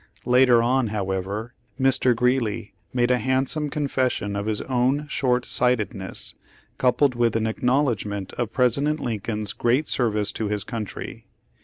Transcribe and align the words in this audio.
Later 0.25 0.63
on, 0.63 0.87
however, 0.87 1.53
Mr. 1.79 2.15
Greeley 2.15 2.73
made 2.91 3.11
a 3.11 3.19
handsome 3.19 3.69
confession 3.69 4.35
of 4.35 4.47
his 4.47 4.63
own 4.63 5.07
short 5.07 5.45
sightedness, 5.45 6.33
coupled 6.79 7.13
with 7.13 7.35
an 7.35 7.45
acknowledgement 7.45 8.33
of 8.33 8.51
President 8.51 8.99
Lincoln's 8.99 9.53
great 9.53 9.87
service 9.87 10.31
to 10.31 10.47
his 10.47 10.63
country. 10.63 11.27